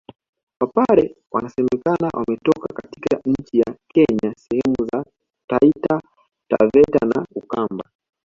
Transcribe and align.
Wapare 0.59 1.15
wanasemekana 1.31 2.07
wametoka 2.13 2.73
katika 2.75 3.19
nchi 3.25 3.57
ya 3.59 3.75
Kenya 3.93 4.33
sehemu 4.37 4.89
za 4.91 5.05
Taita 5.47 6.01
Taveta 6.47 7.05
na 7.05 7.25
Ukamba 7.35 7.83